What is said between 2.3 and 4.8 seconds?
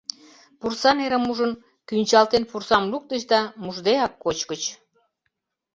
пурсам луктыч да мушдеак кочкыч.